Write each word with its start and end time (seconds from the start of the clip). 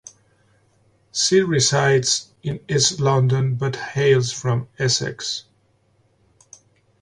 She 1.11 1.41
resides 1.41 2.33
in 2.41 2.59
East 2.67 2.99
London 2.99 3.53
but 3.53 3.75
hails 3.75 4.31
from 4.31 4.67
Essex. 4.79 5.43